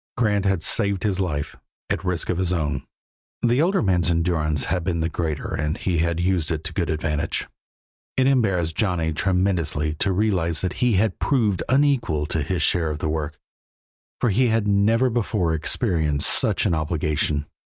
[0.17, 1.55] Grant had saved his life,
[1.91, 2.87] at risk of his own;
[3.43, 6.89] the older man's endurance had been the greater and he had used it to good
[6.89, 7.45] advantage.
[8.17, 12.97] It embarrassed Johnny tremendously to realize that he had proved unequal to his share of
[12.97, 13.37] the work,
[14.19, 17.45] for he had never before experienced such an obligation.